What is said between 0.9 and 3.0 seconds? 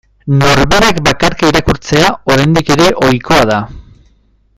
bakarka irakurtzea oraindik ere